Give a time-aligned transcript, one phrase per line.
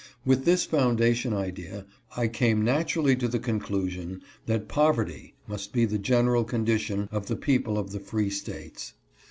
[0.25, 1.85] With this foundation idea,
[2.17, 7.27] I came naturally to the conclusion that poverty must be the gen eral condition of
[7.27, 8.93] the people of the free States.